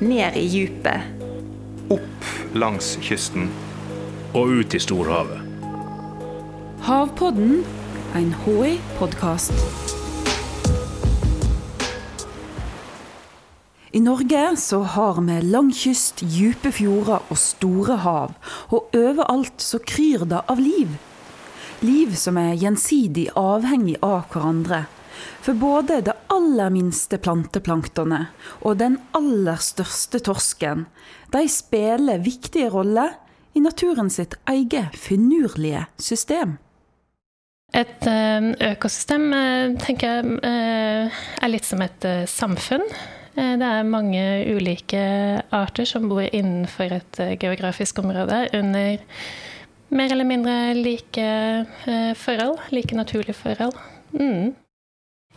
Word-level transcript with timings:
ned 0.00 0.36
i 0.36 0.46
djupet. 0.46 1.00
Opp 1.90 2.24
langs 2.54 2.96
kysten. 3.02 3.48
Og 4.36 4.60
ut 4.60 4.74
i 4.74 4.80
storhavet. 4.80 5.40
Havpodden, 6.84 7.64
en 8.14 8.34
HI-podkast. 8.44 9.52
I 13.90 14.00
Norge 14.00 14.56
så 14.56 14.82
har 14.82 15.18
vi 15.24 15.40
lang 15.42 15.72
kyst, 15.74 16.22
dype 16.22 16.70
fjorder 16.72 17.24
og 17.32 17.40
store 17.40 17.96
hav. 18.04 18.36
Og 18.68 18.94
overalt 18.94 19.64
så 19.64 19.80
kryr 19.82 20.28
det 20.28 20.44
av 20.46 20.60
liv. 20.62 20.92
Liv 21.80 22.14
som 22.14 22.38
er 22.38 22.58
gjensidig 22.60 23.30
avhengig 23.34 23.96
av 24.04 24.28
hverandre. 24.30 24.84
For 25.42 25.58
både 25.58 26.02
det 26.06 26.17
aller 26.48 26.72
minste 26.72 27.18
planteplanktonet 27.20 28.32
og 28.64 28.78
den 28.80 28.96
aller 29.16 29.60
største 29.60 30.20
torsken, 30.24 30.86
de 31.32 31.44
spiller 31.52 32.22
viktige 32.24 32.70
roller 32.72 33.18
i 33.56 33.60
naturen 33.60 34.08
sitt 34.12 34.38
eget 34.48 34.96
finurlige 34.96 35.84
system. 36.00 36.56
Et 37.76 38.06
eh, 38.08 38.46
økosystem 38.70 39.26
eh, 39.36 39.76
tenker 39.82 40.08
jeg 40.22 40.38
eh, 40.48 41.18
er 41.42 41.52
litt 41.52 41.68
som 41.68 41.82
et 41.84 42.06
samfunn. 42.30 42.86
Det 43.38 43.62
er 43.62 43.84
mange 43.86 44.22
ulike 44.50 45.00
arter 45.54 45.86
som 45.86 46.08
bor 46.10 46.24
innenfor 46.24 46.90
et 46.96 47.20
geografisk 47.38 48.00
område 48.02 48.40
under 48.56 48.96
mer 49.94 50.10
eller 50.10 50.26
mindre 50.26 50.56
like 50.74 51.28
forhold, 52.18 52.58
like 52.74 52.98
naturlige 52.98 53.38
forhold. 53.38 53.78
Mm. 54.10 54.56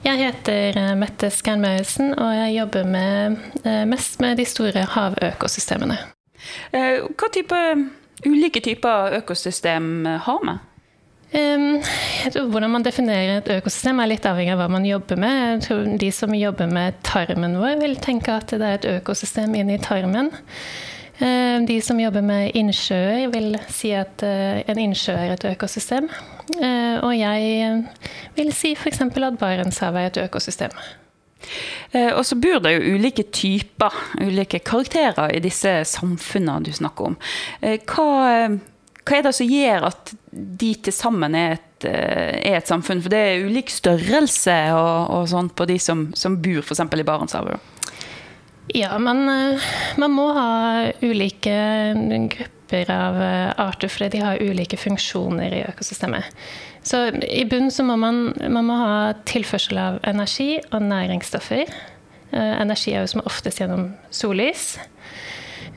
Jeg 0.02 0.18
heter 0.18 0.78
Mette 0.98 1.28
Skernmausen, 1.30 2.16
og 2.18 2.32
jeg 2.34 2.56
jobber 2.56 2.88
med, 2.90 3.36
mest 3.86 4.18
med 4.24 4.40
de 4.40 4.46
store 4.50 4.88
havøkosystemene. 4.96 5.98
Hva 6.74 7.30
type 7.30 7.60
ulike 8.26 8.64
typer 8.66 9.14
økosystem 9.20 10.08
har 10.26 10.42
vi? 10.48 10.56
Hvordan 12.34 12.74
man 12.74 12.84
definerer 12.84 13.38
et 13.38 13.54
økosystem 13.60 14.02
er 14.02 14.10
litt 14.10 14.26
avhengig 14.26 14.56
av 14.56 14.64
hva 14.64 14.72
man 14.74 14.90
jobber 14.90 15.22
med. 15.22 15.38
Jeg 15.54 15.62
tror 15.68 15.94
De 16.02 16.12
som 16.18 16.34
jobber 16.36 16.74
med 16.74 16.98
tarmen 17.06 17.60
vår, 17.62 17.78
vil 17.86 17.96
tenke 18.02 18.34
at 18.42 18.52
det 18.58 18.68
er 18.68 18.82
et 18.82 18.90
økosystem 18.98 19.54
inni 19.62 19.78
tarmen. 19.86 20.34
De 21.70 21.78
som 21.86 22.02
jobber 22.02 22.26
med 22.26 22.58
innsjøer, 22.58 23.30
vil 23.30 23.54
si 23.70 23.94
at 23.94 24.26
en 24.26 24.82
innsjø 24.82 25.14
er 25.14 25.38
et 25.38 25.52
økosystem. 25.54 26.10
Uh, 26.58 26.98
og 27.06 27.14
jeg 27.16 27.84
vil 28.36 28.52
si 28.56 28.74
f.eks. 28.76 29.02
at 29.02 29.40
Barentshavet 29.40 30.02
er 30.02 30.12
et 30.12 30.24
økosystem. 30.26 30.76
Eh, 31.92 32.12
og 32.14 32.22
så 32.26 32.38
bor 32.40 32.60
det 32.64 32.76
jo 32.76 32.96
ulike 32.96 33.26
typer, 33.34 33.96
ulike 34.22 34.62
karakterer 34.64 35.34
i 35.36 35.42
disse 35.44 35.82
samfunnene 35.90 36.68
du 36.68 36.72
snakker 36.76 37.12
om. 37.12 37.18
Eh, 37.66 37.80
hva 37.82 38.60
hva 39.02 39.18
er 39.18 39.26
det 39.26 39.34
som 39.34 39.50
gjør 39.50 39.88
at 39.90 40.12
de 40.32 40.72
til 40.86 40.94
sammen 40.94 41.36
er 41.36 41.56
et, 41.56 41.86
eh, 41.90 42.38
er 42.52 42.60
et 42.60 42.70
samfunn? 42.70 43.02
For 43.02 43.10
det 43.10 43.20
er 43.20 43.46
ulik 43.48 43.72
størrelse 43.74 44.58
og, 44.78 45.10
og 45.16 45.30
sånt 45.32 45.56
på 45.58 45.66
de 45.66 45.80
som, 45.82 46.12
som 46.14 46.38
bor 46.42 46.62
f.eks. 46.62 46.84
i 46.86 47.08
Barentshavet. 47.08 47.58
Ja, 48.74 48.98
man, 49.00 49.30
eh, 49.30 49.60
man, 49.98 50.12
må 50.12 50.32
ha 50.36 50.92
ulike 51.02 51.56
grupper 52.32 52.92
av 52.92 53.18
eh, 53.22 53.50
arter 53.60 53.92
fordi 53.92 54.18
de 54.18 54.22
har 54.24 54.42
ulike 54.42 54.80
funksjoner 54.80 55.56
i 55.58 55.64
økosystemet. 55.68 56.30
Så 56.84 57.04
i 57.28 57.44
bunnen 57.46 57.72
så 57.72 57.84
må 57.86 57.98
man, 58.00 58.32
man 58.50 58.66
må 58.66 58.78
ha 58.80 58.94
tilførsel 59.30 59.78
av 59.78 60.00
energi 60.08 60.56
og 60.72 60.82
næringsstoffer. 60.82 61.70
Energi 62.32 62.96
er 62.96 63.04
jo 63.04 63.12
som 63.12 63.22
oftest 63.28 63.60
gjennom 63.60 63.92
sollys. 64.10 64.80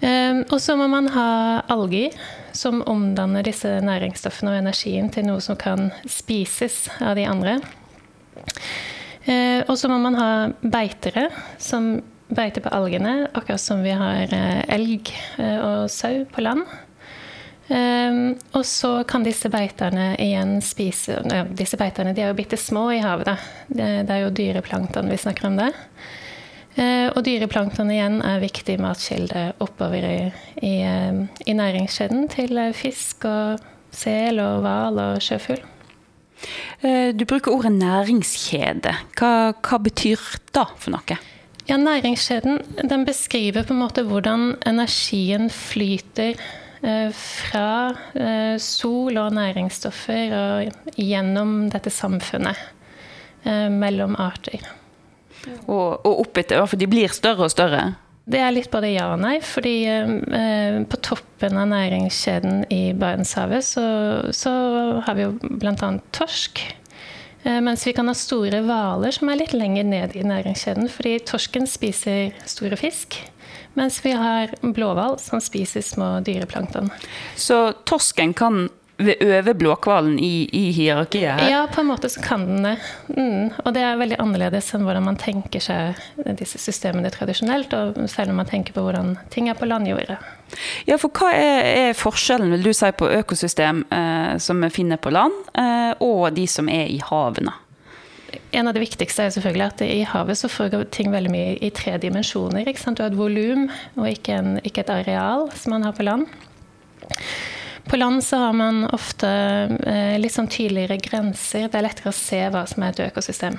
Og 0.01 0.55
så 0.63 0.77
må 0.79 0.87
man 0.89 1.11
ha 1.13 1.27
alger 1.75 2.15
som 2.57 2.81
omdanner 2.89 3.45
disse 3.45 3.69
næringsstoffene 3.85 4.55
og 4.55 4.63
energien 4.63 5.11
til 5.13 5.27
noe 5.27 5.43
som 5.45 5.59
kan 5.61 5.91
spises 6.09 6.87
av 7.03 7.19
de 7.19 7.27
andre. 7.29 7.59
Eh, 9.25 9.61
og 9.65 9.77
så 9.81 9.89
må 9.89 9.99
man 10.03 10.17
ha 10.19 10.31
beitere 10.61 11.29
som 11.63 11.97
beiter 12.29 12.61
på 12.61 12.73
algene, 12.73 13.29
akkurat 13.33 13.61
som 13.61 13.83
vi 13.83 13.93
har 13.97 14.33
eh, 14.33 14.63
elg 14.75 15.13
eh, 15.39 15.59
og 15.61 15.91
sau 15.93 16.25
på 16.33 16.45
land. 16.45 16.67
og 18.53 18.65
så 18.69 18.91
kan 19.09 19.23
disse 19.25 19.49
beiterne 19.49 20.11
igjen 20.21 20.59
spise 20.61 21.23
Disse 21.57 21.79
beiterne 21.81 22.13
de 22.13 22.21
er 22.21 22.29
jo 22.29 22.37
bitte 22.37 22.59
små 22.61 22.91
i 22.93 22.99
havet, 23.01 23.25
da. 23.25 23.39
Det, 24.05 24.11
er 24.13 24.21
jo 24.21 24.35
dyreplankton 24.37 25.09
vi 25.09 25.17
snakker 25.17 25.49
om 25.49 25.57
det. 25.57 25.71
Eh, 26.77 27.09
og 27.09 27.23
dyreplankton 27.25 27.89
igjen 27.95 28.21
er 28.21 28.45
viktig 28.45 28.77
matkilde 28.85 29.47
oppover 29.65 30.05
i, 30.05 30.19
i, 30.61 30.75
i 30.85 31.57
næringskjeden 31.57 32.29
til 32.29 32.61
fisk 32.77 33.25
og 33.31 33.65
sel 33.95 34.45
og 34.45 34.61
hval 34.67 35.01
og 35.01 35.25
sjøfugl. 35.25 35.65
Du 37.17 37.25
bruker 37.25 37.55
ordet 37.55 37.73
næringskjede. 37.79 38.93
Hva, 39.17 39.55
hva 39.57 39.79
betyr 39.81 40.21
det 40.53 40.67
for 40.77 40.93
noe? 40.93 41.17
Ja, 41.69 41.79
Næringskjeden 41.81 42.61
den 42.91 43.07
beskriver 43.09 43.65
på 43.65 43.73
en 43.73 43.81
måte 43.81 44.05
hvordan 44.05 44.53
energien 44.69 45.49
flyter 45.51 46.37
fra 47.17 48.59
sol 48.61 49.17
og 49.17 49.33
næringsstoffer 49.33 50.35
og 50.37 50.93
gjennom 51.01 51.55
dette 51.73 51.89
samfunnet 51.89 52.61
mellom 53.73 54.13
arter. 54.21 54.61
Og, 55.65 56.05
og 56.05 56.21
oppetter, 56.27 56.61
for 56.69 56.81
de 56.81 56.89
blir 56.91 57.13
større 57.13 57.49
og 57.49 57.55
større? 57.55 57.95
Det 58.25 58.41
er 58.41 58.55
litt 58.57 58.71
både 58.73 58.89
ja 58.95 59.11
og 59.13 59.21
nei. 59.21 59.37
fordi 59.45 59.75
eh, 59.85 60.79
på 60.89 61.01
toppen 61.05 61.59
av 61.61 61.69
næringskjeden 61.69 62.65
i 62.73 62.95
Barentshavet 62.97 63.67
så, 63.67 63.85
så 64.33 64.53
har 65.05 65.19
vi 65.19 65.27
jo 65.27 65.35
bl.a. 65.45 65.91
torsk. 66.17 66.63
Eh, 67.45 67.61
mens 67.61 67.87
vi 67.87 67.93
kan 67.93 68.09
ha 68.09 68.15
store 68.17 68.63
hvaler 68.65 69.13
som 69.13 69.29
er 69.29 69.43
litt 69.43 69.53
lenger 69.57 69.85
ned 69.85 70.17
i 70.17 70.25
næringskjeden. 70.25 70.89
Fordi 70.93 71.19
torsken 71.29 71.69
spiser 71.69 72.33
store 72.49 72.79
fisk. 72.81 73.19
Mens 73.77 73.99
vi 74.05 74.15
har 74.17 74.55
blåhval 74.63 75.19
som 75.21 75.43
spiser 75.43 75.85
små 75.85 76.17
dyreplankton. 76.25 76.91
Så 77.37 77.75
torsken 77.85 78.33
kan 78.35 78.69
over 78.99 79.55
blåhvalen 79.55 80.19
i, 80.19 80.49
i, 80.53 80.71
hierarkiet 80.71 81.33
her? 81.33 81.51
Ja, 81.51 81.69
på 81.75 81.81
en 81.81 81.87
måte 81.87 82.09
så 82.09 82.21
kan 82.23 82.47
den 82.47 82.63
det. 82.63 82.77
Mm. 83.17 83.51
Og 83.65 83.75
det 83.75 83.83
er 83.83 83.99
veldig 83.99 84.19
annerledes 84.23 84.71
enn 84.75 84.85
hvordan 84.87 85.09
man 85.09 85.19
tenker 85.19 85.63
seg 85.63 85.99
disse 86.39 86.61
systemene 86.63 87.11
tradisjonelt, 87.15 87.75
og 87.75 87.99
særlig 88.11 88.33
når 88.33 88.39
man 88.43 88.53
tenker 88.53 88.77
på 88.77 88.85
hvordan 88.87 89.17
ting 89.35 89.51
er 89.51 89.59
på 89.59 89.67
landjordet. 89.67 90.21
Ja, 90.87 90.99
for 91.01 91.11
hva 91.11 91.33
er, 91.35 91.67
er, 91.89 91.99
forskjellen, 91.99 92.53
vil 92.55 92.69
du 92.69 92.73
si, 92.77 92.93
på 92.95 93.11
økosystem 93.11 93.83
eh, 93.91 94.37
som 94.39 94.63
vi 94.63 94.71
finner 94.71 95.03
på 95.03 95.11
land, 95.15 95.35
eh, 95.59 95.91
og 96.05 96.29
de 96.37 96.47
som 96.51 96.71
er 96.71 96.87
i 96.93 97.01
havene? 97.03 97.57
En 98.55 98.71
av 98.71 98.75
det 98.75 98.83
viktigste 98.83 99.27
er 99.27 99.35
selvfølgelig 99.35 99.67
at 99.67 99.83
i 99.87 100.03
havet 100.07 100.39
så 100.39 100.51
foregår 100.51 100.87
ting 100.95 101.11
veldig 101.11 101.31
mye 101.31 101.57
i 101.63 101.71
tre 101.75 101.97
dimensjoner. 102.03 102.67
Du 102.67 103.03
har 103.03 103.11
et 103.11 103.19
volum 103.19 103.69
og 103.97 104.07
ikke, 104.11 104.39
en, 104.39 104.57
ikke 104.63 104.83
et 104.87 104.95
areal 104.95 105.49
som 105.59 105.75
man 105.75 105.87
har 105.87 105.95
på 105.95 106.07
land. 106.07 106.31
På 107.85 107.97
land 107.97 108.25
så 108.25 108.37
har 108.37 108.53
man 108.53 108.85
ofte 108.97 109.29
eh, 109.87 110.17
litt 110.17 110.33
sånn 110.33 110.49
tydeligere 110.49 110.97
grenser. 111.05 111.67
Det 111.69 111.77
er 111.77 111.85
lettere 111.85 112.11
å 112.11 112.17
se 112.17 112.39
hva 112.49 112.63
som 112.69 112.83
er 112.83 112.95
et 112.95 113.03
økosystem. 113.11 113.59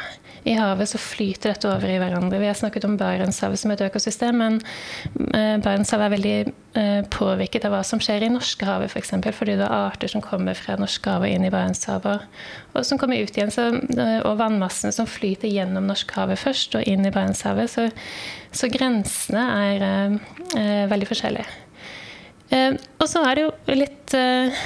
I 0.49 0.55
havet 0.57 0.89
så 0.89 1.01
flyter 1.01 1.51
dette 1.53 1.69
over 1.69 1.89
i 1.89 1.97
hverandre. 2.01 2.39
Vi 2.41 2.49
har 2.49 2.57
snakket 2.57 2.87
om 2.87 2.97
Barentshavet 2.97 3.61
som 3.61 3.73
et 3.73 3.83
økosystem, 3.85 4.41
men 4.41 4.57
eh, 5.29 5.57
Barentshavet 5.61 6.07
er 6.07 6.13
veldig 6.15 6.33
eh, 6.81 7.01
påvirket 7.13 7.67
av 7.69 7.75
hva 7.75 7.81
som 7.85 8.01
skjer 8.01 8.25
i 8.25 8.31
Norskehavet 8.33 8.89
f.eks. 8.89 9.13
For 9.13 9.41
fordi 9.43 9.59
det 9.59 9.67
er 9.67 9.89
arter 9.91 10.09
som 10.09 10.25
kommer 10.25 10.57
fra 10.57 10.77
Norskehavet 10.81 11.35
inn 11.35 11.45
i 11.45 11.51
Barentshavet, 11.53 12.25
og 12.73 12.87
som 12.87 13.01
kommer 13.01 13.21
ut 13.21 13.37
igjen. 13.37 13.53
Så, 13.53 13.67
og 14.25 14.39
vannmassene 14.41 14.93
som 14.95 15.09
flyter 15.09 15.53
gjennom 15.53 15.85
Norskehavet 15.91 16.41
først 16.41 16.79
og 16.79 16.89
inn 16.89 17.05
i 17.05 17.13
Barentshavet. 17.13 17.69
Så, 17.69 17.87
så 18.55 18.71
grensene 18.73 19.45
er 19.69 20.89
veldig 20.89 21.11
forskjellige. 21.13 21.64
Eh, 22.53 22.75
og 23.01 23.07
så 23.09 23.23
er 23.25 23.37
det 23.37 23.43
jo 23.45 23.73
litt 23.73 24.13
eh, 24.13 24.57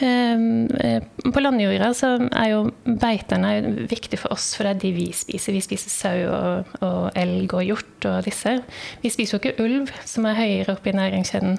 eh, 0.00 1.02
På 1.20 1.42
landjorda 1.42 1.90
så 1.92 2.14
er 2.30 2.46
jo 2.48 2.62
beiterne 2.86 3.50
viktig 3.90 4.16
for 4.22 4.32
oss, 4.32 4.54
for 4.56 4.64
det 4.64 4.72
er 4.72 4.80
de 4.86 4.92
vi 4.96 5.06
spiser. 5.16 5.56
Vi 5.56 5.64
spiser 5.64 5.92
sau 5.92 6.24
og, 6.30 6.74
og, 6.80 7.10
elg 7.18 7.52
og 7.52 7.66
hjort 7.66 8.08
og 8.08 8.24
disse. 8.24 8.56
Vi 9.02 9.12
spiser 9.12 9.36
jo 9.36 9.42
ikke 9.42 9.64
ulv, 9.64 9.92
som 10.08 10.28
er 10.28 10.38
høyere 10.40 10.76
oppe 10.78 10.92
i 10.92 10.96
næringskjeden. 10.96 11.58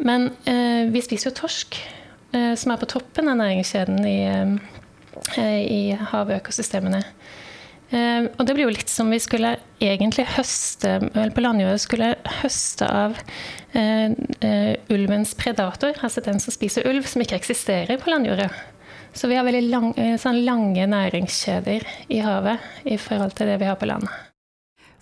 Men 0.00 0.30
eh, 0.48 0.88
vi 0.92 1.02
spiser 1.04 1.30
jo 1.30 1.36
torsk, 1.42 1.76
eh, 2.32 2.54
som 2.56 2.72
er 2.72 2.80
på 2.80 2.88
toppen 2.88 3.28
av 3.28 3.36
næringskjeden 3.40 4.00
i, 4.08 4.18
eh, 5.36 5.60
i 5.60 5.82
havøkosystemene. 6.12 7.02
Uh, 7.90 8.28
og 8.38 8.44
det 8.46 8.54
blir 8.54 8.68
jo 8.68 8.74
litt 8.74 8.90
som 8.92 9.08
vi 9.10 9.18
skulle 9.18 9.56
egentlig 9.82 10.22
høste 10.36 10.92
vel 11.10 11.32
på 11.34 11.42
landjordet 11.42 11.82
skulle 11.82 12.10
høste 12.38 12.86
av 12.86 13.16
uh, 13.18 14.08
uh, 14.14 14.74
ulvens 14.94 15.34
predator, 15.34 15.98
altså 15.98 16.22
den 16.22 16.38
som 16.42 16.54
spiser 16.54 16.86
ulv, 16.86 17.08
som 17.10 17.24
ikke 17.24 17.40
eksisterer 17.40 17.98
på 17.98 18.12
landjordet. 18.14 18.50
Så 19.10 19.26
vi 19.26 19.34
har 19.34 19.42
veldig 19.42 19.64
lang, 19.72 19.88
sånn 20.22 20.44
lange 20.46 20.84
næringskjeder 20.86 21.86
i 22.14 22.20
havet 22.22 22.86
i 22.86 22.94
forhold 22.94 23.34
til 23.34 23.50
det 23.50 23.58
vi 23.58 23.66
har 23.66 23.78
på 23.80 23.90
land. 23.90 24.06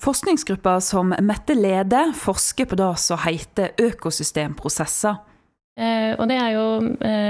Forskningsgruppa 0.00 0.79
som 0.81 1.12
Mette 1.20 1.52
leder, 1.58 2.14
forsker 2.17 2.70
på 2.70 2.79
det 2.81 2.93
som 3.02 3.20
heter 3.20 3.75
økosystemprosesser. 3.82 5.19
Eh, 5.78 6.12
og 6.19 6.26
det 6.26 6.36
er 6.42 6.56
jo 6.56 6.64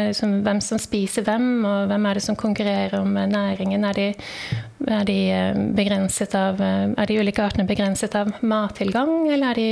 liksom, 0.08 0.38
hvem 0.46 0.60
som 0.64 0.80
spiser 0.80 1.26
hvem, 1.26 1.48
og 1.68 1.90
hvem 1.90 2.08
er 2.08 2.18
det 2.18 2.24
som 2.24 2.38
konkurrerer 2.38 2.96
om 3.00 3.12
næringen. 3.12 3.84
Er 3.84 3.98
de, 3.98 4.08
er 4.88 5.04
de, 5.04 5.18
eh, 5.36 5.62
begrenset 5.76 6.34
av, 6.38 6.60
eh, 6.64 6.88
er 6.96 7.06
de 7.06 7.20
ulike 7.20 7.44
artene 7.44 7.68
begrenset 7.68 8.16
av 8.16 8.32
mattilgang, 8.40 9.30
eller 9.30 9.52
er 9.52 9.62
de 9.62 9.70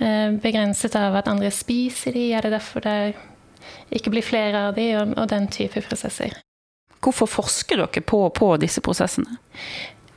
eh, 0.00 0.36
begrenset 0.42 0.96
av 0.96 1.20
at 1.20 1.28
andre 1.28 1.52
spiser 1.52 2.16
de? 2.16 2.30
Er 2.32 2.46
det 2.46 2.56
derfor 2.56 2.84
det 2.86 2.98
ikke 3.90 4.10
blir 4.10 4.24
flere 4.24 4.68
av 4.68 4.76
de, 4.76 4.88
og, 4.98 5.14
og 5.18 5.28
den 5.30 5.48
type 5.52 5.82
prosesser. 5.86 6.34
Hvorfor 7.02 7.28
forsker 7.30 7.82
dere 7.82 8.02
på, 8.02 8.22
på 8.34 8.48
disse 8.58 8.82
prosessene? 8.82 9.38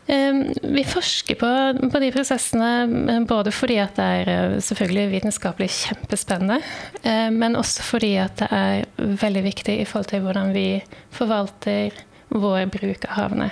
Ehm, 0.10 0.54
vi 0.64 0.84
forsker 0.90 1.38
på, 1.38 1.50
på, 1.92 2.00
de 2.02 2.10
prosessene 2.14 2.70
eh, 3.14 3.26
både 3.30 3.52
fordi 3.54 3.78
at 3.78 4.00
det 4.00 4.08
er 4.24 4.32
eh, 4.34 4.56
selvfølgelig 4.66 5.06
vitenskapelig 5.12 5.70
kjempespennende, 5.76 6.58
eh, 7.04 7.28
men 7.30 7.58
også 7.60 7.86
fordi 7.86 8.16
at 8.18 8.42
det 8.42 8.48
er 8.50 9.18
veldig 9.22 9.44
viktig 9.46 9.76
i 9.78 9.86
forhold 9.86 10.10
til 10.10 10.24
hvordan 10.26 10.50
vi 10.56 10.82
forvalter 11.14 11.94
vår 12.34 12.66
bruk 12.74 13.06
av 13.10 13.18
havene. 13.24 13.52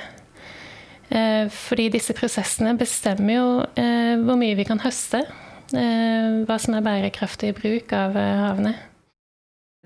Fordi 1.07 1.86
disse 1.88 2.12
prosessene 2.12 2.74
bestemmer 2.75 3.38
jo 3.38 3.45
hvor 4.27 4.36
mye 4.36 4.57
vi 4.59 4.65
kan 4.68 4.81
høste. 4.83 5.21
Hva 5.71 6.57
som 6.59 6.75
er 6.75 6.83
bærekraftig 6.83 7.54
bruk 7.56 7.94
av 7.95 8.18
havene. 8.19 8.74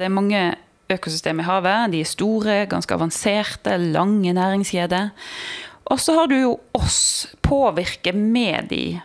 Det 0.01 0.07
er 0.07 0.15
mange 0.15 0.41
økosystemer 0.89 1.45
i 1.45 1.47
havet. 1.47 1.93
De 1.93 2.01
er 2.01 2.09
store, 2.09 2.55
ganske 2.73 2.97
avanserte, 2.97 3.77
lange 3.93 4.33
næringskjeder. 4.33 5.13
Og 5.91 5.99
så 5.99 6.15
har 6.15 6.29
du 6.31 6.37
jo 6.39 6.59
oss. 6.77 7.27
påvirke 7.41 8.13
med 8.13 8.69
de 8.71 9.01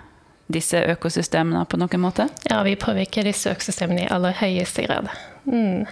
disse 0.46 0.78
økosystemene 0.78 1.64
på 1.66 1.78
noen 1.80 2.02
måte? 2.02 2.28
Ja, 2.46 2.60
vi 2.62 2.76
påvirker 2.78 3.26
disse 3.26 3.50
økosystemene 3.50 4.04
i 4.04 4.12
aller 4.14 4.36
høyeste 4.38 4.86
grad. 4.86 5.08
Mm. 5.46 5.86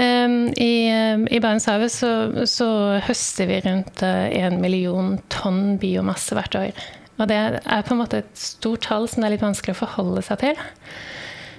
Um, 0.00 0.34
I, 0.56 0.72
um, 0.90 1.26
i 1.30 1.38
Barentshavet 1.42 1.92
så, 1.92 2.10
så, 2.48 2.66
høster 3.04 3.50
vi 3.50 3.60
rundt 3.66 4.02
én 4.02 4.56
uh, 4.56 4.62
million 4.62 5.18
tonn 5.30 5.76
biomasse 5.78 6.34
hvert 6.34 6.56
år. 6.58 6.84
Og 7.20 7.28
det 7.28 7.36
er 7.36 7.84
på 7.84 7.94
en 7.94 8.00
måte 8.00 8.22
et 8.22 8.36
stort 8.38 8.86
tall 8.88 9.06
som 9.10 9.20
det 9.20 9.28
er 9.28 9.36
litt 9.36 9.44
vanskelig 9.44 9.76
å 9.76 9.82
forholde 9.82 10.24
seg 10.24 10.40
til. 10.40 10.62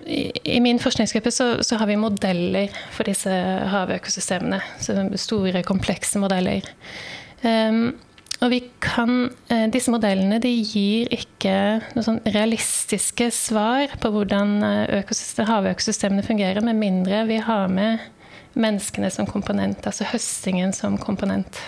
I, 0.01 0.23
i 0.57 0.59
min 0.63 0.81
forskningsgruppe 0.81 1.31
så, 1.31 1.51
så, 1.61 1.77
har 1.77 1.87
vi 1.87 1.99
modeller 2.01 2.73
for 2.95 3.05
disse 3.05 3.31
havøkosystemene. 3.71 4.59
store, 5.21 5.61
komplekse 5.67 6.19
modeller. 6.19 6.65
Um, 7.45 7.93
og 8.41 8.53
kan, 8.81 9.29
eh, 9.53 9.67
disse 9.69 9.91
modellene 9.93 10.39
de 10.41 10.49
gir 10.49 11.11
ikke 11.13 11.53
sånn 11.93 12.23
realistiske 12.25 13.27
svar 13.33 13.93
på 14.01 14.09
hvordan 14.15 14.55
eh, 14.65 15.11
havøkosystemene 15.45 16.25
fungerer, 16.25 16.63
med 16.65 16.79
mindre 16.79 17.21
vi 17.29 17.37
har 17.37 17.69
med 17.69 18.01
menneskene 18.57 19.11
som 19.13 19.29
komponent, 19.29 19.85
altså 19.85 20.09
høstingen 20.09 20.73
som 20.73 20.97
komponent. 20.97 21.59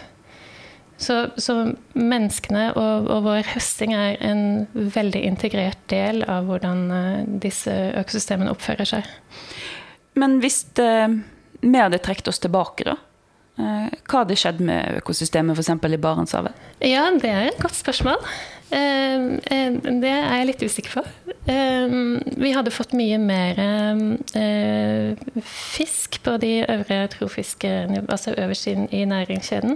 Så, 0.98 1.30
så 1.38 1.75
menneskene 1.94 2.72
og, 2.74 3.08
og, 3.12 3.24
vår 3.28 3.54
høsting 3.54 3.94
er 3.94 4.18
en 4.24 4.66
veldig 4.74 5.24
integrert 5.30 5.81
del 5.94 6.24
av 6.25 6.50
hvordan 6.50 6.84
eh, 6.90 7.24
disse 7.46 7.74
økosystemene 8.02 8.54
oppfører 8.54 8.96
seg. 8.96 9.16
Men 10.18 10.40
hvis 10.42 10.64
vi 10.74 11.78
hadde 11.78 12.02
trukket 12.02 12.34
oss 12.34 12.42
tilbake, 12.42 12.86
da? 12.90 12.98
Eh, 13.53 13.89
hva 14.09 14.23
hadde 14.23 14.38
skjedd 14.39 14.61
med 14.65 14.97
økosystemet 15.03 15.59
f.eks. 15.59 15.69
i 15.69 16.01
Barentshavet? 16.01 16.65
Ja, 16.81 17.05
det 17.21 17.29
er 17.29 17.51
et 17.51 17.61
godt 17.61 17.77
spørsmål. 17.77 18.17
Eh, 18.73 19.27
eh, 19.53 19.75
det 20.01 20.09
er 20.09 20.39
jeg 20.39 20.50
litt 20.50 20.65
usikker 20.65 20.97
på. 20.97 21.05
Vi 21.44 22.53
hadde 22.55 22.71
fått 22.71 22.94
mye 22.95 23.17
mer 23.19 23.57
fisk 25.44 26.21
på 26.23 26.38
de 26.39 26.53
øvre 26.63 27.01
trofiske, 27.11 27.71
altså 28.07 28.31
øverst 28.39 28.71
i 28.71 29.03
næringskjeden. 29.11 29.75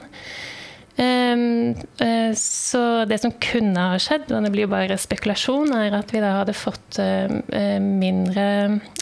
Ehm, 0.97 1.75
eh, 1.97 2.33
så 2.33 3.05
det 3.05 3.19
som 3.21 3.31
kunne 3.31 3.83
ha 3.91 3.97
skjedd, 4.01 4.31
og 4.33 4.43
det 4.43 4.51
blir 4.53 4.65
jo 4.65 4.71
bare 4.71 4.97
spekulasjon, 4.97 5.69
er 5.77 5.93
at 5.93 6.09
vi 6.13 6.21
da 6.23 6.33
hadde 6.39 6.57
fått 6.57 6.97
eh, 7.01 7.77
mindre 7.81 8.47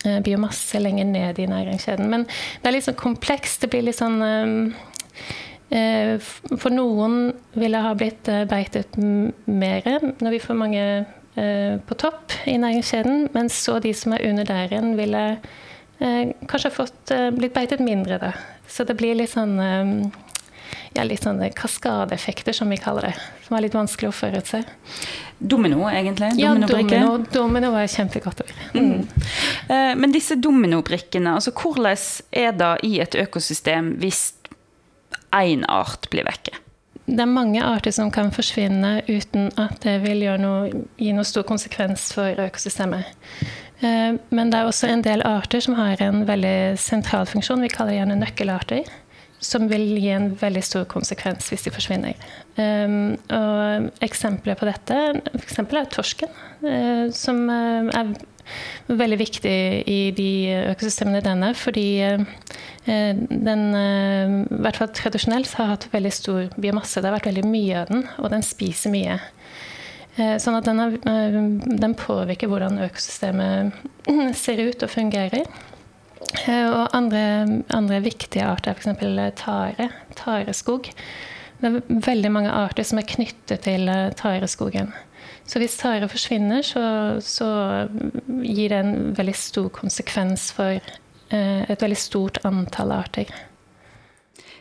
eh, 0.04 0.20
biomasse 0.26 0.82
lenger 0.84 1.08
ned 1.08 1.40
i 1.40 1.48
næringskjeden. 1.48 2.10
Men 2.12 2.28
det 2.28 2.68
er 2.68 2.76
litt 2.76 2.88
sånn 2.90 3.00
komplekst. 3.00 3.64
Det 3.64 3.72
blir 3.72 3.88
litt 3.88 4.00
sånn 4.02 4.20
For 6.56 6.72
noen 6.72 7.16
ville 7.58 7.80
ha 7.82 7.94
blitt 7.98 8.28
beitet 8.48 8.94
mer 9.00 9.88
når 10.22 10.36
vi 10.36 10.40
får 10.44 10.58
mange 10.60 10.84
på 11.36 11.98
topp 12.00 12.36
i 12.48 12.54
næringskjeden, 12.62 13.26
mens 13.34 13.58
så 13.66 13.80
de 13.84 13.92
som 13.98 14.14
er 14.16 14.28
under 14.30 14.46
der 14.48 14.70
igjen, 14.70 14.94
ville 14.96 15.24
kanskje 15.98 16.72
fått 16.76 17.16
blitt 17.36 17.56
beitet 17.58 17.82
mindre, 17.84 18.22
da. 18.22 18.32
Så 18.70 18.86
det 18.88 18.96
blir 19.00 19.18
litt 19.18 19.34
sånn 19.34 19.58
ja, 20.96 21.04
litt 21.04 21.26
sånne 21.26 21.50
kaskadeeffekter, 21.56 22.56
som 22.56 22.72
vi 22.72 22.80
kaller 22.80 23.10
det. 23.10 23.14
Som 23.46 23.58
er 23.58 23.66
litt 23.66 23.76
vanskelig 23.76 24.10
å 24.10 24.16
forutse. 24.16 24.62
Domino, 25.38 25.84
egentlig? 25.92 26.32
Ja, 26.40 26.54
domino, 26.56 27.18
domino 27.34 27.74
er 27.76 27.90
kjempegodt 27.92 28.46
ord. 28.46 28.54
Mm. 28.74 29.04
Mm. 29.68 30.00
Men 30.00 30.16
disse 30.16 30.38
dominobrikkene, 30.40 31.36
altså 31.36 31.52
hvordan 31.52 32.00
er 32.32 32.56
det 32.56 32.74
i 32.88 32.94
et 33.04 33.18
økosystem 33.20 33.98
hvis 34.00 34.30
én 35.36 35.66
art 35.68 36.08
blir 36.14 36.28
vekke? 36.28 36.56
Det 37.06 37.22
er 37.22 37.30
mange 37.30 37.62
arter 37.62 37.94
som 37.94 38.10
kan 38.10 38.32
forsvinne 38.34 39.04
uten 39.06 39.52
at 39.62 39.84
det 39.84 40.00
vil 40.08 40.24
noe, 40.42 40.86
gi 40.98 41.12
noe 41.14 41.28
stor 41.28 41.46
konsekvens 41.46 42.08
for 42.16 42.40
økosystemet. 42.48 43.12
Eh, 43.86 44.16
men 44.34 44.50
det 44.50 44.58
er 44.58 44.70
også 44.70 44.90
en 44.90 45.04
del 45.06 45.22
arter 45.28 45.62
som 45.62 45.76
har 45.78 46.02
en 46.02 46.24
veldig 46.26 46.80
sentral 46.82 47.28
funksjon. 47.30 47.62
Vi 47.62 47.70
kaller 47.74 47.94
det 47.94 48.00
gjerne 48.00 48.18
nøkkelarter 48.24 48.90
som 49.46 49.68
vil 49.70 49.86
gi 50.00 50.12
en 50.16 50.30
veldig 50.40 50.64
stor 50.66 50.86
konsekvens 50.90 51.50
hvis 51.52 51.66
de 51.68 51.74
forsvinner. 51.74 52.16
Um, 52.58 53.16
og 53.36 54.06
eksempler 54.06 54.58
på 54.60 54.68
dette 54.70 54.98
f.eks. 55.36 55.60
er 55.62 55.92
torsken, 55.92 56.32
uh, 56.64 57.12
som 57.16 57.44
uh, 57.52 57.92
er 57.92 58.16
veldig 58.88 59.18
viktig 59.20 59.58
i 59.90 60.00
de 60.16 60.32
økosystemene 60.72 61.24
denne, 61.26 61.52
fordi 61.58 61.88
uh, 62.06 62.26
den 62.86 63.64
i 63.76 64.60
hvert 64.62 64.78
fall 64.78 64.92
tradisjonelt 64.94 65.56
har 65.60 65.74
hatt 65.74 65.88
veldig 65.94 66.14
stor 66.14 66.52
biomasse. 66.62 67.02
Det 67.02 67.10
har 67.10 67.18
vært 67.18 67.32
veldig 67.32 67.48
mye 67.50 67.80
av 67.82 67.90
den, 67.90 68.06
og 68.22 68.30
den 68.34 68.46
spiser 68.46 68.94
mye. 68.94 69.18
Sånn 70.16 70.56
at 70.56 70.64
den, 70.64 70.78
har, 70.80 70.94
den 71.82 71.96
påvirker 72.00 72.48
hvordan 72.48 72.78
økosystemet 72.86 73.74
ser 74.46 74.62
ut 74.70 74.86
og 74.86 74.94
fungerer. 74.94 75.50
Eh, 76.46 76.68
og 76.70 76.96
andre, 76.96 77.62
andre 77.74 78.02
viktige 78.04 78.46
arter 78.46 78.74
er 78.74 78.80
f.eks. 78.80 79.40
tare. 79.40 79.90
Tareskog. 80.16 80.90
Det 81.62 81.72
er 81.72 81.82
veldig 82.06 82.32
mange 82.32 82.52
arter 82.52 82.84
som 82.88 83.00
er 83.00 83.10
knyttet 83.10 83.66
til 83.66 83.90
eh, 83.92 84.12
tareskogen. 84.18 84.94
Så 85.46 85.62
hvis 85.62 85.78
tare 85.78 86.10
forsvinner, 86.10 86.66
så, 86.66 86.84
så 87.22 87.48
gir 88.42 88.74
det 88.74 88.80
en 88.80 88.96
veldig 89.18 89.36
stor 89.38 89.70
konsekvens 89.74 90.50
for 90.56 90.80
eh, 90.80 91.62
et 91.70 91.82
veldig 91.82 92.00
stort 92.00 92.42
antall 92.48 92.96
arter. 92.96 93.30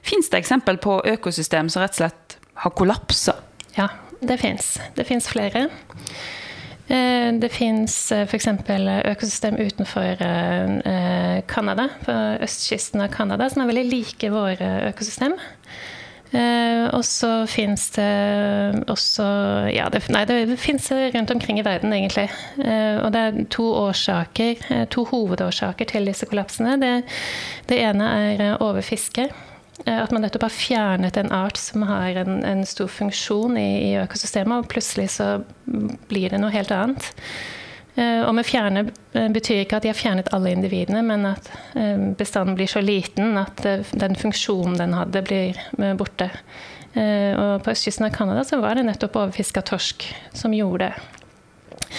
Fins 0.05 0.29
det 0.29 0.43
eksempel 0.43 0.77
på 0.77 0.99
økosystem 1.09 1.71
som 1.73 1.83
rett 1.83 1.97
og 1.97 2.03
slett 2.03 2.39
har 2.61 2.75
kollapsa? 2.77 3.39
Ja, 3.79 3.89
det 4.21 4.39
fins. 4.43 4.75
Det 4.97 5.07
fins 5.09 5.29
flere. 5.33 5.67
Eh, 6.87 7.33
det 7.41 7.49
fins 7.49 8.13
eh, 8.13 8.27
f.eks. 8.29 8.49
økosystem 9.09 9.57
utenfor 9.57 10.21
eh, 10.21 10.75
Canada, 11.51 11.89
på 12.05 12.15
østkysten 12.45 13.05
av 13.05 13.13
Canada, 13.15 13.49
som 13.51 13.65
er 13.65 13.73
veldig 13.73 13.85
like 13.91 14.33
våre 14.33 14.71
økosystem. 14.91 15.37
Og 16.35 17.05
så 17.07 17.29
fins 17.47 17.85
det 17.95 18.83
også 18.91 19.23
Ja, 19.71 19.85
det, 19.93 20.01
nei, 20.11 20.25
det 20.27 20.57
fins 20.59 20.89
rundt 20.91 21.31
omkring 21.31 21.61
i 21.61 21.65
verden, 21.65 21.95
egentlig. 21.95 22.25
Og 22.59 23.07
det 23.15 23.21
er 23.23 23.39
to 23.55 23.69
årsaker, 23.85 24.65
to 24.91 25.05
hovedårsaker 25.13 25.93
til 25.93 26.11
disse 26.11 26.27
kollapsene. 26.27 26.75
Det, 26.83 26.93
det 27.71 27.79
ene 27.87 28.11
er 28.35 28.45
overfiske. 28.59 29.29
Eh, 29.83 29.99
at 29.99 30.13
man 30.15 30.23
nettopp 30.25 30.47
har 30.47 30.55
fjernet 30.55 31.19
en 31.19 31.33
art 31.35 31.59
som 31.59 31.83
har 31.89 32.21
en, 32.23 32.39
en 32.47 32.63
stor 32.69 32.91
funksjon 32.91 33.59
i, 33.59 33.69
i, 33.91 33.93
økosystemet, 34.05 34.63
og 34.63 34.71
plutselig 34.71 35.11
så 35.17 35.29
blir 36.11 36.31
det 36.31 36.41
noe 36.43 36.55
helt 36.55 36.73
annet. 36.75 37.11
Eh, 37.95 38.23
og 38.27 38.35
med 38.35 38.47
fjerne 38.47 38.87
eh, 39.15 39.29
betyr 39.33 39.63
ikke 39.63 39.79
at 39.79 39.87
de 39.87 39.93
har 39.93 39.99
fjernet 39.99 40.31
alle 40.35 40.53
individene, 40.55 41.03
men 41.07 41.27
at 41.31 41.51
bestanden 42.19 42.59
blir 42.59 42.71
så 42.71 42.83
liten 42.83 43.39
at 43.39 43.63
den 43.65 44.17
funksjonen 44.19 44.79
den 44.81 44.95
hadde, 44.99 45.23
blir 45.27 45.59
borte. 45.99 46.31
Og 46.95 47.65
på 47.65 47.73
østkysten 47.73 48.07
av 48.07 48.13
Canada 48.15 48.45
så 48.47 48.61
var 48.63 48.79
det 48.79 48.85
nettopp 48.87 49.17
overfiska 49.19 49.65
torsk 49.67 50.05
som 50.31 50.55
gjorde 50.55 50.93
det. 50.93 51.97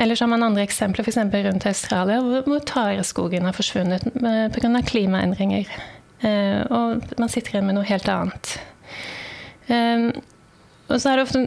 Ellers 0.00 0.22
har 0.24 0.30
man 0.32 0.42
andre 0.42 0.62
eksempler, 0.64 1.04
f.eks. 1.04 1.18
rundt 1.34 1.66
Australia, 1.68 2.22
hvor 2.46 2.62
tareskogen 2.64 3.44
har 3.44 3.52
forsvunnet 3.52 4.06
pga. 4.54 4.70
klimaendringer. 4.86 5.68
Eh, 6.20 6.60
og 6.72 7.04
man 7.20 7.28
sitter 7.32 7.54
igjen 7.56 7.68
med 7.68 7.76
noe 7.76 7.88
helt 7.88 8.08
annet. 8.08 8.56
Og 10.90 10.98
så 10.98 11.12
er 11.12 11.20
det 11.20 11.26
ofte 11.28 11.42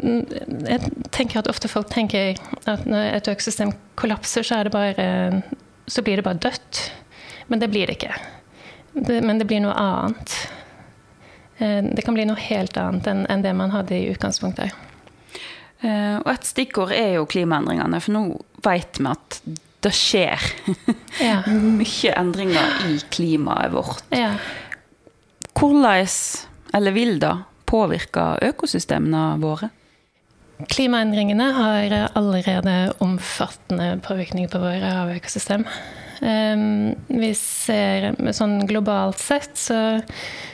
Jeg 0.69 0.91
tenker 1.11 1.41
at 1.41 1.49
ofte 1.51 1.71
folk 1.71 1.89
tenker 1.91 2.37
at 2.69 2.85
når 2.87 3.09
et 3.17 3.29
økosystem 3.33 3.73
kollapser, 3.99 4.45
så, 4.47 4.59
er 4.59 4.69
det 4.69 4.73
bare, 4.73 5.41
så 5.87 6.03
blir 6.05 6.19
det 6.19 6.25
bare 6.27 6.39
dødt. 6.39 6.83
Men 7.51 7.59
det 7.59 7.69
blir 7.73 7.87
det 7.87 7.97
ikke. 7.99 8.15
Det, 8.93 9.19
men 9.25 9.41
det 9.41 9.47
blir 9.49 9.63
noe 9.63 9.75
annet. 9.75 10.37
Eh, 11.57 11.81
det 11.83 12.05
kan 12.05 12.15
bli 12.15 12.25
noe 12.29 12.39
helt 12.39 12.77
annet 12.79 13.09
enn, 13.09 13.25
enn 13.29 13.43
det 13.45 13.53
man 13.57 13.73
hadde 13.73 13.97
i 13.97 14.09
utgangspunktet. 14.13 14.73
Eh, 15.83 16.17
og 16.21 16.29
et 16.31 16.47
stikkord 16.47 16.93
er 16.95 17.17
jo 17.17 17.27
klimaendringene, 17.29 17.99
for 18.03 18.15
nå 18.15 18.25
vet 18.63 19.01
vi 19.01 19.09
at 19.11 19.39
det 19.83 19.91
skjer 19.91 20.43
Ja. 21.19 21.41
mye 21.81 22.13
endringer 22.15 22.85
i 22.87 22.99
klimaet 23.11 23.73
vårt. 23.73 24.05
Ja. 24.15 24.37
Hvordan, 25.53 26.07
eller 26.73 26.95
vil 26.95 27.19
det, 27.21 27.33
påvirke 27.73 28.27
økosystemene 28.45 29.33
våre? 29.41 29.73
Klimaendringene 30.69 31.49
har 31.57 31.93
allerede 32.13 32.93
omfattende 33.03 33.97
påvirkning 34.05 34.47
på 34.51 34.61
våre 34.61 34.91
havøkosystem. 35.01 35.65
Um, 36.23 36.93
vi 37.09 37.33
ser, 37.35 38.13
sånn 38.37 38.61
Globalt 38.69 39.19
sett 39.19 39.57
så, 39.59 39.79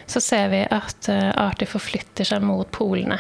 så 0.10 0.22
ser 0.24 0.48
vi 0.54 0.64
at 0.64 1.10
uh, 1.12 1.30
arter 1.38 1.70
forflytter 1.70 2.26
seg 2.26 2.42
mot 2.42 2.72
polene. 2.74 3.20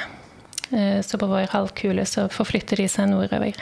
Uh, 0.72 1.03
så 1.06 1.20
på 1.22 1.29
vår 1.29 1.51
halvkule 1.51 2.08
så 2.10 2.25
forflytter 2.34 2.82
de 2.82 2.88
seg 2.89 3.12
nordover. 3.12 3.60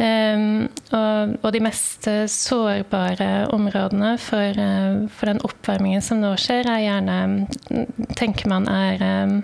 Um, 0.00 0.70
og, 0.96 1.34
og, 1.42 1.48
de 1.52 1.60
mest 1.60 2.06
sårbare 2.32 3.50
områdene 3.52 4.14
for, 4.22 4.56
uh, 4.56 5.02
for, 5.12 5.28
den 5.28 5.42
oppvarmingen 5.44 6.00
som 6.04 6.22
nå 6.22 6.30
skjer, 6.40 6.70
er 6.72 6.86
gjerne 6.86 7.18
tenker 8.16 8.48
man 8.48 8.68
er 8.70 9.04
um, 9.04 9.36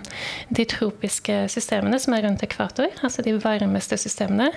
de 0.49 0.65
tropiske 0.65 1.43
systemene 1.53 1.99
som 2.01 2.17
er 2.17 2.25
rundt 2.25 2.45
ekvator, 2.47 2.89
altså 3.05 3.25
de 3.25 3.35
varmeste 3.43 3.99
systemene. 4.01 4.49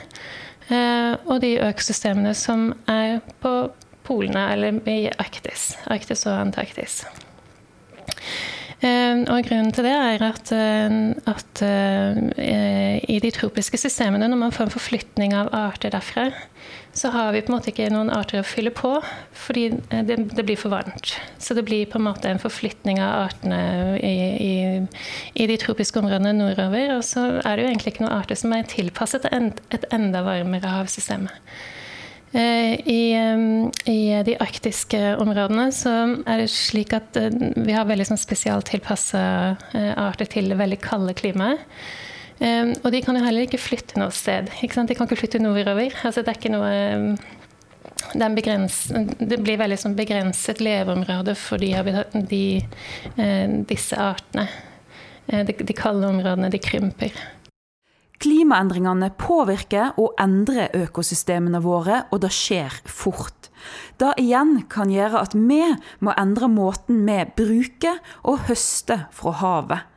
Uh, 0.71 1.19
og 1.29 1.41
de 1.45 1.57
økosystemene 1.69 2.33
som 2.39 2.71
er 2.89 3.19
på 3.43 3.55
polene, 4.07 4.47
eller 4.55 4.81
i 4.89 5.03
Arktis. 5.21 5.75
Arktis 5.91 6.25
og 6.27 6.39
Antarktis. 6.39 7.03
Eh, 8.81 9.19
og 9.29 9.45
grunnen 9.45 9.75
til 9.77 9.85
det 9.85 9.93
er 9.93 10.23
at, 10.25 10.51
eh, 10.57 10.95
at 11.29 11.61
uh, 11.61 12.97
i 13.13 13.19
de 13.21 13.31
tropiske 13.35 13.77
systemene, 13.77 14.29
når 14.31 14.41
man 14.41 14.55
får 14.57 14.69
en 14.69 14.73
forflytning 14.73 15.35
av 15.37 15.51
arter 15.53 15.93
derfra, 15.93 16.31
så 16.97 17.11
har 17.13 17.35
vi 17.35 17.43
på 17.45 17.53
en 17.53 17.59
måte 17.59 17.71
ikke 17.71 17.91
noen 17.93 18.09
arter 18.11 18.41
å 18.41 18.47
fylle 18.47 18.73
på, 18.75 18.95
fordi 19.37 19.67
det, 19.93 20.17
det 20.33 20.45
blir 20.47 20.59
for 20.59 20.73
varmt. 20.73 21.13
Så 21.39 21.55
det 21.55 21.67
blir 21.69 21.85
på 21.93 22.01
en 22.01 22.07
måte 22.09 22.33
en 22.33 22.41
forflytning 22.41 23.03
av 23.05 23.29
artene 23.29 23.61
i, 24.01 24.15
i, 24.49 24.55
i, 25.35 25.47
de 25.47 25.59
tropiske 25.61 26.01
områdene 26.01 26.33
nordover. 26.41 26.97
Og 26.97 27.05
så 27.07 27.27
er 27.45 27.53
det 27.53 27.67
jo 27.67 27.71
egentlig 27.71 27.95
ikke 27.95 28.07
noen 28.07 28.17
arter 28.17 28.41
som 28.41 28.57
er 28.57 28.67
tilpasset 28.71 29.29
et 29.31 29.87
enda 29.95 30.25
varmere 30.27 30.73
havsystem. 30.81 31.29
Eh, 32.33 32.89
I, 32.89 33.15
I, 33.85 34.23
de 34.23 34.37
arktiske 34.39 34.99
områdene 35.19 35.67
så 35.75 35.93
er 36.31 36.45
det 36.45 36.51
slik 36.55 36.95
at 36.95 37.17
eh, 37.19 37.33
vi 37.57 37.75
har 37.75 37.89
veldig 37.89 38.07
sånn 38.07 38.21
spesialtilpassa 38.23 39.23
eh, 39.75 39.91
arter 39.99 40.31
til 40.31 40.53
det 40.53 40.61
veldig 40.61 40.79
kalde 40.85 41.17
klimaet. 41.19 41.67
Og 42.41 42.87
de 42.89 43.03
kan 43.05 43.19
jo 43.19 43.21
heller 43.21 43.45
ikke 43.45 43.59
flytte 43.61 43.99
noe 44.01 44.15
sted. 44.17 44.47
De 44.49 44.69
kan 44.73 44.89
ikke 44.89 45.19
flytte 45.19 45.43
nordover. 45.43 45.93
Altså, 46.09 46.23
det 46.25 46.33
er 46.33 46.39
ikke 46.39 46.53
noe 46.55 47.19
det, 48.17 49.37
blir 49.45 49.59
veldig 49.61 49.77
sånn 49.77 49.97
begrenset 49.99 50.63
leveområde 50.65 51.35
for 51.37 51.61
de, 51.61 51.75
de, 52.31 52.47
disse 53.69 54.01
artene. 54.01 54.47
De, 55.29 55.53
de 55.53 55.77
kalde 55.77 56.09
områdene 56.09 56.49
de 56.49 56.63
krymper. 56.65 57.13
Klimaendringene 58.21 59.09
påvirker 59.17 59.97
og 60.01 60.13
endrer 60.21 60.75
økosystemene 60.77 61.63
våre, 61.65 62.03
og 62.13 62.21
det 62.21 62.33
skjer 62.37 62.75
fort. 62.85 63.49
Det 64.01 64.13
igjen 64.21 64.67
kan 64.73 64.93
gjøre 64.93 65.23
at 65.25 65.37
vi 65.37 65.63
må 66.05 66.13
endre 66.21 66.51
måten 66.53 67.03
vi 67.09 67.19
bruker 67.37 68.01
og 68.29 68.45
høster 68.51 69.07
fra 69.17 69.33
havet. 69.41 69.89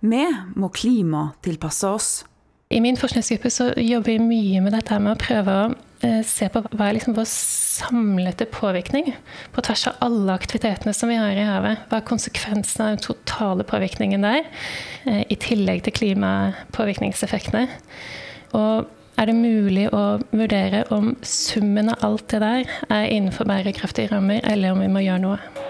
Vi 0.00 0.24
må 0.56 0.70
klimatilpasse 0.72 1.88
oss. 1.88 2.10
I 2.72 2.80
min 2.80 2.96
forskningsgruppe 2.96 3.52
så 3.52 3.70
jobber 3.76 4.14
vi 4.14 4.24
mye 4.24 4.64
med 4.64 4.76
dette 4.76 4.96
med 5.02 5.16
å 5.16 5.20
prøve 5.20 5.56
å 5.60 5.70
se 6.24 6.48
på 6.48 6.62
hva 6.72 6.86
er 6.88 6.96
liksom 6.96 7.16
vår 7.16 7.26
samlete 7.28 8.46
påvirkning 8.50 9.10
på 9.54 9.64
tvers 9.64 9.86
av 9.90 9.98
alle 10.06 10.36
aktivitetene 10.36 10.94
som 10.96 11.10
vi 11.12 11.18
har 11.20 11.36
i 11.36 11.44
havet. 11.44 11.82
Hva 11.90 12.00
er 12.00 12.08
konsekvensen 12.08 12.84
av 12.84 12.94
den 12.94 13.04
totale 13.04 13.66
påvirkningen 13.68 14.24
der, 14.24 14.46
eh, 15.04 15.24
i 15.28 15.36
tillegg 15.36 15.84
til 15.84 15.96
klimapåvirkningseffektene. 15.98 17.68
Og 18.56 18.88
er 19.20 19.26
det 19.26 19.36
mulig 19.36 19.88
å 19.92 20.22
vurdere 20.32 20.84
om 20.90 21.16
summen 21.22 21.92
av 21.92 22.04
alt 22.04 22.28
det 22.32 22.40
der 22.40 22.64
er 22.88 23.10
innenfor 23.10 23.44
bærekraftige 23.44 24.12
rammer, 24.12 24.40
eller 24.44 24.72
om 24.72 24.80
vi 24.80 24.88
må 24.88 25.04
gjøre 25.04 25.20
noe? 25.20 25.69